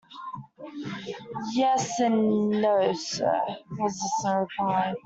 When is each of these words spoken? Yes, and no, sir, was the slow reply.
Yes, 1.53 1.99
and 1.99 2.49
no, 2.63 2.91
sir, 2.93 3.39
was 3.77 3.93
the 3.99 4.09
slow 4.17 4.39
reply. 4.39 4.95